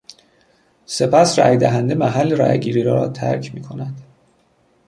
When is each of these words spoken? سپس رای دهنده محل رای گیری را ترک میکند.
سپس 0.85 1.39
رای 1.39 1.57
دهنده 1.57 1.95
محل 1.95 2.35
رای 2.35 2.59
گیری 2.59 2.83
را 2.83 3.09
ترک 3.09 3.55
میکند. 3.55 4.01